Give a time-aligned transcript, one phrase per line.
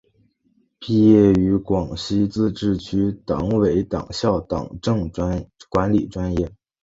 [0.79, 5.07] 毕业于广西自治区党委党校党政
[5.69, 6.51] 管理专业。